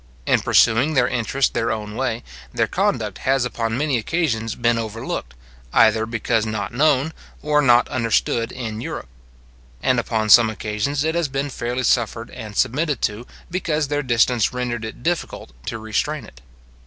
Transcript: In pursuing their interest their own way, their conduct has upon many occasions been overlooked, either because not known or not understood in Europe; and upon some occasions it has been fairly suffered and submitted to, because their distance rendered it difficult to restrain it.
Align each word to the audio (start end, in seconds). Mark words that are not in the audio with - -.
In 0.25 0.39
pursuing 0.39 0.95
their 0.95 1.07
interest 1.07 1.53
their 1.53 1.69
own 1.69 1.95
way, 1.95 2.23
their 2.51 2.65
conduct 2.65 3.19
has 3.19 3.45
upon 3.45 3.77
many 3.77 3.99
occasions 3.99 4.55
been 4.55 4.79
overlooked, 4.79 5.35
either 5.73 6.07
because 6.07 6.43
not 6.43 6.73
known 6.73 7.13
or 7.43 7.61
not 7.61 7.87
understood 7.87 8.51
in 8.51 8.81
Europe; 8.81 9.09
and 9.83 9.99
upon 9.99 10.27
some 10.31 10.49
occasions 10.49 11.03
it 11.03 11.13
has 11.13 11.27
been 11.27 11.51
fairly 11.51 11.83
suffered 11.83 12.31
and 12.31 12.57
submitted 12.57 12.99
to, 13.03 13.27
because 13.51 13.89
their 13.89 14.01
distance 14.01 14.51
rendered 14.51 14.83
it 14.85 15.03
difficult 15.03 15.51
to 15.67 15.77
restrain 15.77 16.25
it. 16.25 16.41